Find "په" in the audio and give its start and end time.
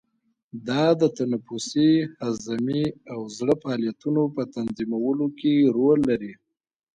4.35-4.41